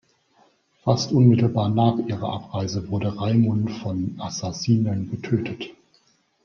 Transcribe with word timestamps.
Fast 0.83 1.11
unmittelbar 1.11 1.69
nach 1.69 1.99
ihrer 1.99 2.27
Abreise 2.33 2.89
wurde 2.89 3.15
Raimund 3.19 3.69
von 3.69 4.15
Assassinen 4.19 5.11
getötet. 5.11 5.75